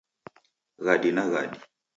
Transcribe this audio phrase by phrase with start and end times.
[0.85, 1.57] Ghadi na ghadi